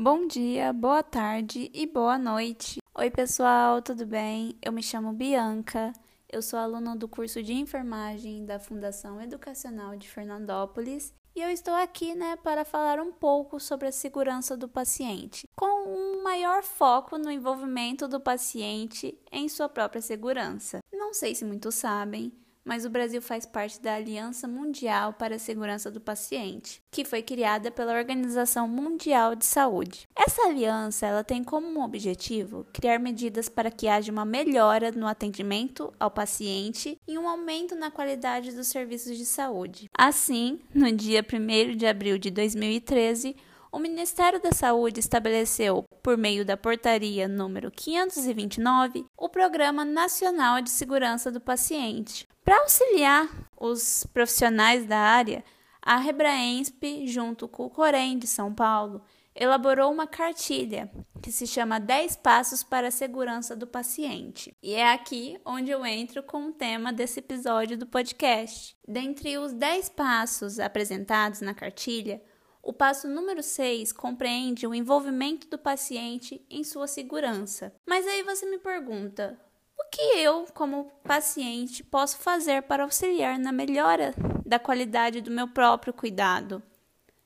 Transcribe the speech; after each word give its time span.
Bom 0.00 0.28
dia, 0.28 0.72
boa 0.72 1.02
tarde 1.02 1.72
e 1.74 1.84
boa 1.84 2.16
noite. 2.16 2.80
Oi, 2.94 3.10
pessoal, 3.10 3.82
tudo 3.82 4.06
bem? 4.06 4.56
Eu 4.62 4.70
me 4.70 4.80
chamo 4.80 5.12
Bianca. 5.12 5.92
Eu 6.30 6.40
sou 6.40 6.56
aluna 6.56 6.94
do 6.94 7.08
curso 7.08 7.42
de 7.42 7.52
enfermagem 7.52 8.46
da 8.46 8.60
Fundação 8.60 9.20
Educacional 9.20 9.96
de 9.96 10.08
Fernandópolis 10.08 11.12
e 11.34 11.40
eu 11.40 11.50
estou 11.50 11.74
aqui, 11.74 12.14
né, 12.14 12.36
para 12.36 12.64
falar 12.64 13.00
um 13.00 13.10
pouco 13.10 13.58
sobre 13.58 13.88
a 13.88 13.92
segurança 13.92 14.56
do 14.56 14.68
paciente, 14.68 15.48
com 15.56 15.88
um 15.88 16.22
maior 16.22 16.62
foco 16.62 17.18
no 17.18 17.28
envolvimento 17.28 18.06
do 18.06 18.20
paciente 18.20 19.18
em 19.32 19.48
sua 19.48 19.68
própria 19.68 20.00
segurança. 20.00 20.78
Não 20.92 21.12
sei 21.12 21.34
se 21.34 21.44
muitos 21.44 21.74
sabem, 21.74 22.32
mas 22.68 22.84
o 22.84 22.90
Brasil 22.90 23.22
faz 23.22 23.46
parte 23.46 23.80
da 23.80 23.94
Aliança 23.94 24.46
Mundial 24.46 25.14
para 25.14 25.36
a 25.36 25.38
Segurança 25.38 25.90
do 25.90 26.02
Paciente, 26.02 26.82
que 26.90 27.02
foi 27.02 27.22
criada 27.22 27.70
pela 27.70 27.96
Organização 27.96 28.68
Mundial 28.68 29.34
de 29.34 29.46
Saúde. 29.46 30.06
Essa 30.14 30.42
aliança 30.42 31.06
ela 31.06 31.24
tem 31.24 31.42
como 31.42 31.82
objetivo 31.82 32.66
criar 32.70 32.98
medidas 32.98 33.48
para 33.48 33.70
que 33.70 33.88
haja 33.88 34.12
uma 34.12 34.26
melhora 34.26 34.92
no 34.92 35.06
atendimento 35.06 35.90
ao 35.98 36.10
paciente 36.10 36.98
e 37.08 37.16
um 37.16 37.26
aumento 37.26 37.74
na 37.74 37.90
qualidade 37.90 38.52
dos 38.52 38.66
serviços 38.66 39.16
de 39.16 39.24
saúde. 39.24 39.88
Assim, 39.96 40.60
no 40.74 40.92
dia 40.92 41.24
1 41.24 41.74
de 41.74 41.86
abril 41.86 42.18
de 42.18 42.30
2013, 42.30 43.34
o 43.70 43.78
Ministério 43.78 44.40
da 44.40 44.52
Saúde 44.52 45.00
estabeleceu, 45.00 45.84
por 46.02 46.16
meio 46.16 46.44
da 46.44 46.56
portaria 46.56 47.28
número 47.28 47.70
529, 47.70 49.04
o 49.16 49.28
Programa 49.28 49.84
Nacional 49.84 50.60
de 50.62 50.70
Segurança 50.70 51.30
do 51.30 51.40
Paciente. 51.40 52.26
Para 52.44 52.60
auxiliar 52.62 53.28
os 53.60 54.06
profissionais 54.12 54.86
da 54.86 54.98
área, 54.98 55.44
a 55.82 55.96
Rebraensp, 55.96 57.06
junto 57.06 57.46
com 57.46 57.66
o 57.66 57.70
Corém 57.70 58.18
de 58.18 58.26
São 58.26 58.54
Paulo, 58.54 59.02
elaborou 59.34 59.92
uma 59.92 60.06
cartilha 60.06 60.90
que 61.22 61.30
se 61.30 61.46
chama 61.46 61.78
10 61.78 62.16
Passos 62.16 62.62
para 62.62 62.88
a 62.88 62.90
Segurança 62.90 63.54
do 63.54 63.66
Paciente. 63.66 64.54
E 64.62 64.74
é 64.74 64.92
aqui 64.92 65.38
onde 65.44 65.70
eu 65.70 65.86
entro 65.86 66.22
com 66.22 66.48
o 66.48 66.52
tema 66.52 66.92
desse 66.92 67.20
episódio 67.20 67.78
do 67.78 67.86
podcast. 67.86 68.76
Dentre 68.86 69.38
os 69.38 69.52
10 69.52 69.90
passos 69.90 70.58
apresentados 70.58 71.40
na 71.40 71.54
cartilha, 71.54 72.20
o 72.68 72.72
passo 72.74 73.08
número 73.08 73.42
6 73.42 73.94
compreende 73.94 74.66
o 74.66 74.74
envolvimento 74.74 75.48
do 75.48 75.56
paciente 75.56 76.44
em 76.50 76.62
sua 76.62 76.86
segurança. 76.86 77.72
Mas 77.86 78.06
aí 78.06 78.22
você 78.22 78.44
me 78.44 78.58
pergunta: 78.58 79.40
o 79.78 79.84
que 79.90 80.02
eu, 80.18 80.44
como 80.52 80.92
paciente, 81.02 81.82
posso 81.82 82.18
fazer 82.18 82.64
para 82.64 82.82
auxiliar 82.82 83.38
na 83.38 83.52
melhora 83.52 84.12
da 84.44 84.58
qualidade 84.58 85.22
do 85.22 85.30
meu 85.30 85.48
próprio 85.48 85.94
cuidado? 85.94 86.62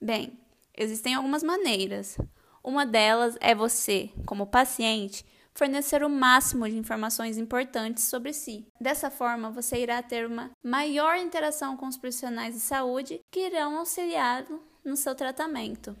Bem, 0.00 0.38
existem 0.72 1.14
algumas 1.14 1.42
maneiras. 1.42 2.16
Uma 2.62 2.86
delas 2.86 3.36
é 3.40 3.56
você, 3.56 4.12
como 4.24 4.46
paciente, 4.46 5.26
fornecer 5.52 6.04
o 6.04 6.08
máximo 6.08 6.68
de 6.68 6.78
informações 6.78 7.38
importantes 7.38 8.04
sobre 8.04 8.32
si. 8.32 8.68
Dessa 8.80 9.10
forma, 9.10 9.50
você 9.50 9.78
irá 9.78 10.00
ter 10.00 10.28
uma 10.28 10.52
maior 10.62 11.16
interação 11.16 11.76
com 11.76 11.88
os 11.88 11.96
profissionais 11.96 12.54
de 12.54 12.60
saúde 12.60 13.20
que 13.32 13.48
irão 13.48 13.78
auxiliá-lo 13.78 14.73
no 14.84 14.96
seu 14.96 15.14
tratamento. 15.14 15.96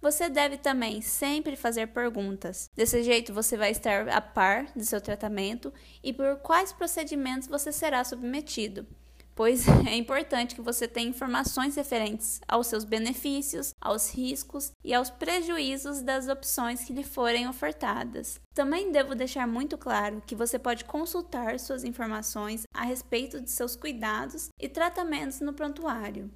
Você 0.00 0.28
deve 0.28 0.58
também 0.58 1.00
sempre 1.00 1.56
fazer 1.56 1.88
perguntas. 1.88 2.68
Desse 2.74 3.02
jeito, 3.02 3.32
você 3.32 3.56
vai 3.56 3.70
estar 3.70 4.08
a 4.08 4.20
par 4.20 4.66
do 4.76 4.84
seu 4.84 5.00
tratamento 5.00 5.72
e 6.02 6.12
por 6.12 6.36
quais 6.36 6.72
procedimentos 6.72 7.48
você 7.48 7.72
será 7.72 8.04
submetido 8.04 8.86
pois 9.34 9.66
é 9.86 9.96
importante 9.96 10.54
que 10.54 10.62
você 10.62 10.86
tenha 10.86 11.08
informações 11.08 11.76
referentes 11.76 12.40
aos 12.46 12.66
seus 12.66 12.84
benefícios, 12.84 13.74
aos 13.80 14.14
riscos 14.14 14.72
e 14.82 14.94
aos 14.94 15.10
prejuízos 15.10 16.02
das 16.02 16.28
opções 16.28 16.84
que 16.84 16.92
lhe 16.92 17.04
forem 17.04 17.48
ofertadas. 17.48 18.40
Também 18.54 18.92
devo 18.92 19.14
deixar 19.14 19.46
muito 19.46 19.76
claro 19.76 20.22
que 20.26 20.36
você 20.36 20.58
pode 20.58 20.84
consultar 20.84 21.58
suas 21.58 21.84
informações 21.84 22.64
a 22.72 22.84
respeito 22.84 23.40
de 23.40 23.50
seus 23.50 23.76
cuidados 23.76 24.48
e 24.58 24.68
tratamentos 24.68 25.40
no 25.40 25.52
prontuário 25.52 26.30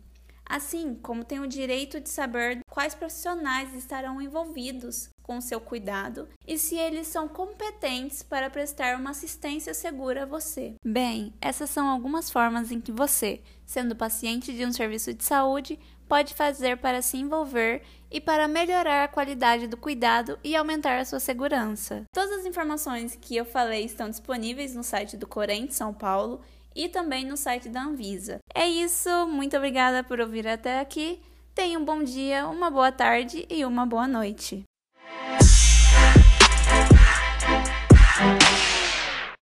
assim 0.48 0.94
como 0.94 1.24
tem 1.24 1.40
o 1.40 1.46
direito 1.46 2.00
de 2.00 2.08
saber 2.08 2.60
quais 2.70 2.94
profissionais 2.94 3.74
estarão 3.74 4.20
envolvidos 4.22 5.10
com 5.22 5.40
seu 5.42 5.60
cuidado 5.60 6.26
e 6.46 6.56
se 6.56 6.76
eles 6.76 7.06
são 7.06 7.28
competentes 7.28 8.22
para 8.22 8.48
prestar 8.48 8.96
uma 8.96 9.10
assistência 9.10 9.74
segura 9.74 10.22
a 10.22 10.26
você. 10.26 10.74
Bem, 10.82 11.34
essas 11.38 11.68
são 11.68 11.86
algumas 11.86 12.30
formas 12.30 12.72
em 12.72 12.80
que 12.80 12.90
você, 12.90 13.42
sendo 13.66 13.94
paciente 13.94 14.54
de 14.54 14.64
um 14.64 14.72
serviço 14.72 15.12
de 15.12 15.22
saúde, 15.22 15.78
pode 16.08 16.32
fazer 16.32 16.78
para 16.78 17.02
se 17.02 17.18
envolver 17.18 17.82
e 18.10 18.20
para 18.20 18.48
melhorar 18.48 19.04
a 19.04 19.08
qualidade 19.08 19.66
do 19.66 19.76
cuidado 19.76 20.38
e 20.42 20.56
aumentar 20.56 20.98
a 20.98 21.04
sua 21.04 21.20
segurança. 21.20 22.04
Todas 22.10 22.40
as 22.40 22.46
informações 22.46 23.14
que 23.20 23.36
eu 23.36 23.44
falei 23.44 23.84
estão 23.84 24.08
disponíveis 24.08 24.74
no 24.74 24.82
site 24.82 25.18
do 25.18 25.26
Corém 25.26 25.66
de 25.66 25.74
São 25.74 25.92
Paulo 25.92 26.40
e 26.78 26.88
também 26.88 27.26
no 27.26 27.36
site 27.36 27.68
da 27.68 27.82
Anvisa. 27.82 28.38
É 28.54 28.68
isso, 28.68 29.26
muito 29.26 29.56
obrigada 29.56 30.04
por 30.04 30.20
ouvir 30.20 30.46
até 30.46 30.78
aqui. 30.78 31.20
Tenha 31.52 31.76
um 31.76 31.84
bom 31.84 32.04
dia, 32.04 32.46
uma 32.46 32.70
boa 32.70 32.92
tarde 32.92 33.44
e 33.50 33.64
uma 33.64 33.84
boa 33.84 34.06
noite. 34.06 34.62